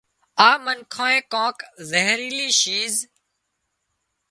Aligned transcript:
آ 0.47 0.49
منکانئي 0.63 1.17
ڪانڪ 1.33 1.55
زهيريلي 1.89 2.49
شيز 2.61 2.95